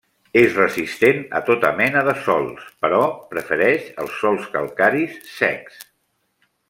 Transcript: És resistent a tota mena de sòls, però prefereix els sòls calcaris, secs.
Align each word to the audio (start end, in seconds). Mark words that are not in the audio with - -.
És 0.43 0.53
resistent 0.59 1.19
a 1.39 1.41
tota 1.49 1.69
mena 1.81 2.01
de 2.07 2.15
sòls, 2.27 2.65
però 2.85 3.03
prefereix 3.35 3.93
els 4.05 4.17
sòls 4.23 4.49
calcaris, 4.57 5.21
secs. 5.37 5.87